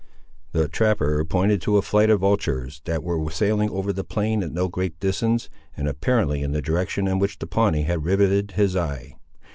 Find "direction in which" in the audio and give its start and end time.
6.63-7.37